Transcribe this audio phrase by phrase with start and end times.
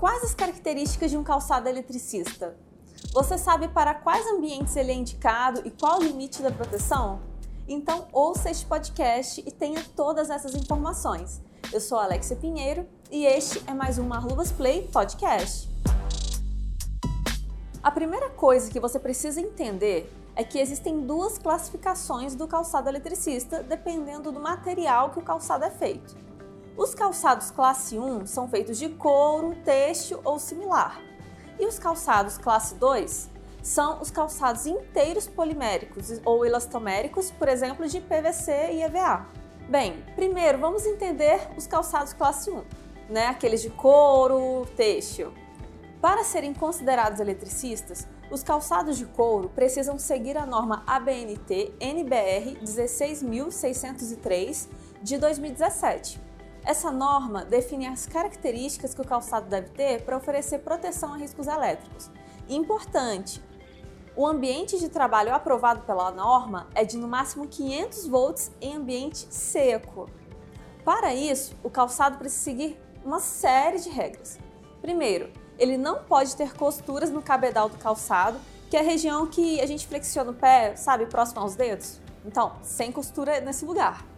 [0.00, 2.56] Quais as características de um calçado eletricista?
[3.12, 7.20] Você sabe para quais ambientes ele é indicado e qual o limite da proteção?
[7.68, 11.42] Então ouça este podcast e tenha todas essas informações.
[11.70, 15.68] Eu sou Alexia Pinheiro e este é mais um Marluvas Play Podcast.
[17.82, 23.62] A primeira coisa que você precisa entender é que existem duas classificações do calçado eletricista
[23.62, 26.29] dependendo do material que o calçado é feito.
[26.80, 30.98] Os calçados classe 1 são feitos de couro, têxtil ou similar.
[31.58, 33.28] E os calçados classe 2
[33.62, 39.26] são os calçados inteiros poliméricos ou elastoméricos, por exemplo, de PVC e EVA.
[39.68, 42.64] Bem, primeiro vamos entender os calçados classe 1,
[43.10, 43.26] né?
[43.26, 45.34] aqueles de couro, têxtil.
[46.00, 54.66] Para serem considerados eletricistas, os calçados de couro precisam seguir a norma ABNT NBR 16603
[55.02, 56.29] de 2017
[56.70, 61.48] essa norma define as características que o calçado deve ter para oferecer proteção a riscos
[61.48, 62.08] elétricos.
[62.48, 63.42] Importante,
[64.14, 69.26] o ambiente de trabalho aprovado pela norma é de no máximo 500 volts em ambiente
[69.34, 70.08] seco.
[70.84, 74.38] Para isso, o calçado precisa seguir uma série de regras.
[74.80, 78.38] Primeiro, ele não pode ter costuras no cabedal do calçado,
[78.70, 82.00] que é a região que a gente flexiona o pé, sabe, próximo aos dedos.
[82.24, 84.09] Então, sem costura nesse lugar.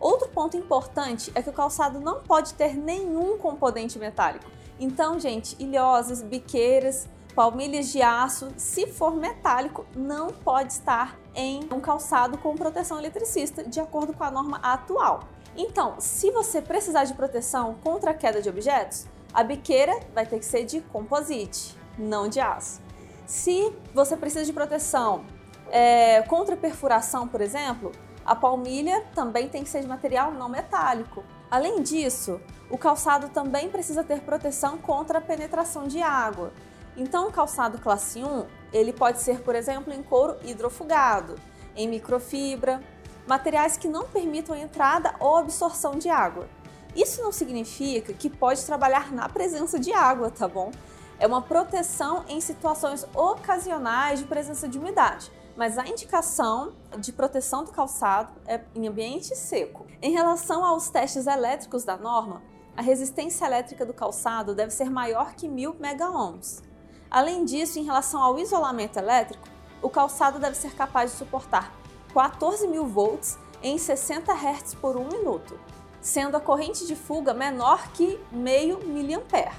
[0.00, 4.46] Outro ponto importante é que o calçado não pode ter nenhum componente metálico.
[4.78, 11.80] Então, gente, ilhoses, biqueiras, palmilhas de aço, se for metálico, não pode estar em um
[11.80, 15.20] calçado com proteção eletricista, de acordo com a norma atual.
[15.56, 20.38] Então, se você precisar de proteção contra a queda de objetos, a biqueira vai ter
[20.38, 22.80] que ser de composite, não de aço.
[23.26, 25.24] Se você precisa de proteção
[25.70, 27.92] é, contra perfuração, por exemplo,
[28.28, 31.24] a palmilha também tem que ser de material não metálico.
[31.50, 36.52] Além disso, o calçado também precisa ter proteção contra a penetração de água.
[36.94, 41.36] Então, o calçado classe 1, ele pode ser, por exemplo, em couro hidrofugado,
[41.74, 42.82] em microfibra,
[43.26, 46.46] materiais que não permitam a entrada ou absorção de água.
[46.94, 50.70] Isso não significa que pode trabalhar na presença de água, tá bom?
[51.18, 57.64] É uma proteção em situações ocasionais de presença de umidade mas a indicação de proteção
[57.64, 59.84] do calçado é em ambiente seco.
[60.00, 62.40] Em relação aos testes elétricos da norma,
[62.76, 66.62] a resistência elétrica do calçado deve ser maior que 1000 megaohms.
[67.10, 69.48] Além disso, em relação ao isolamento elétrico,
[69.82, 71.74] o calçado deve ser capaz de suportar
[72.14, 75.58] 14.000 volts em 60 Hz por 1 minuto,
[76.00, 79.56] sendo a corrente de fuga menor que meio miliampere.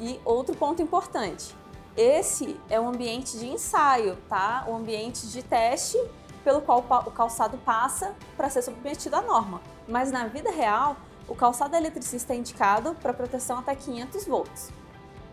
[0.00, 1.54] E outro ponto importante,
[1.98, 4.64] esse é um ambiente de ensaio, tá?
[4.68, 5.98] O um ambiente de teste
[6.44, 9.60] pelo qual o calçado passa para ser submetido à norma.
[9.88, 14.70] Mas na vida real, o calçado eletricista é indicado para proteção até 500 volts.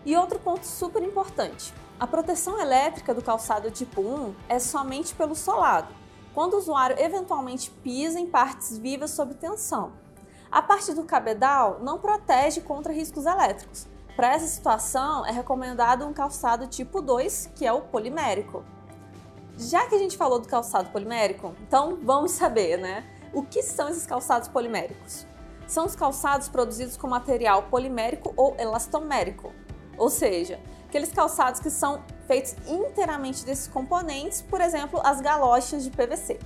[0.04, 5.36] E outro ponto super importante: a proteção elétrica do calçado tipo 1 é somente pelo
[5.36, 5.94] solado,
[6.34, 9.92] quando o usuário eventualmente pisa em partes vivas sob tensão.
[10.52, 16.14] A parte do cabedal não protege contra riscos elétricos, para essa situação, é recomendado um
[16.14, 18.64] calçado tipo 2, que é o polimérico.
[19.58, 23.06] Já que a gente falou do calçado polimérico, então vamos saber, né?
[23.34, 25.28] O que são esses calçados poliméricos?
[25.68, 29.52] São os calçados produzidos com material polimérico ou elastomérico,
[29.98, 35.90] ou seja, aqueles calçados que são feitos inteiramente desses componentes, por exemplo, as galochas de
[35.90, 36.40] PVC.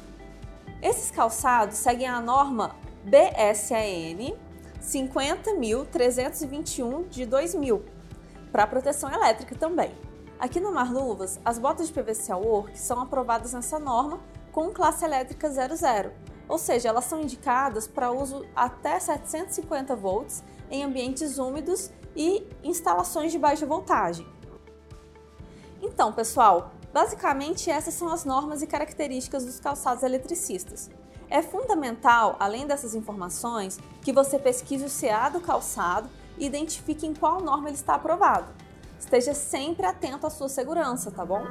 [0.81, 4.35] Esses calçados seguem a norma BSAN
[4.89, 7.85] 50.321 de 2000,
[8.51, 9.91] para proteção elétrica também.
[10.39, 14.19] Aqui no Marluvas, as botas de PVC ao work são aprovadas nessa norma
[14.51, 16.11] com classe elétrica 00,
[16.47, 23.31] ou seja, elas são indicadas para uso até 750 volts em ambientes úmidos e instalações
[23.31, 24.25] de baixa voltagem.
[25.81, 30.89] Então, pessoal, basicamente essas são as normas e características dos calçados eletricistas.
[31.29, 37.13] É fundamental, além dessas informações, que você pesquise o CA do calçado e identifique em
[37.13, 38.51] qual norma ele está aprovado.
[38.99, 41.43] Esteja sempre atento à sua segurança, tá bom?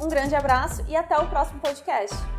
[0.00, 2.33] Um grande abraço e até o próximo podcast.